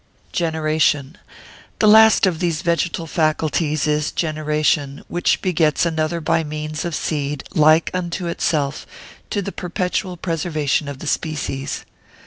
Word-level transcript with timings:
Generation.] 0.31 1.15
The 1.77 1.87
last 1.87 2.25
of 2.25 2.39
these 2.39 2.63
vegetal 2.63 3.05
faculties 3.05 3.85
is 3.85 4.11
generation, 4.11 5.03
which 5.09 5.43
begets 5.43 5.85
another 5.85 6.19
by 6.19 6.43
means 6.43 6.83
of 6.85 6.95
seed, 6.95 7.43
like 7.53 7.91
unto 7.93 8.25
itself, 8.25 8.87
to 9.29 9.43
the 9.43 9.51
perpetual 9.51 10.17
preservation 10.17 10.87
of 10.87 10.97
the 10.97 11.05
species. 11.05 11.85